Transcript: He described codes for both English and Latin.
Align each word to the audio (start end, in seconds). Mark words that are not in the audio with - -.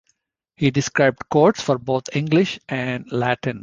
He 0.55 0.71
described 0.71 1.29
codes 1.29 1.61
for 1.61 1.77
both 1.77 2.05
English 2.15 2.57
and 2.67 3.05
Latin. 3.11 3.59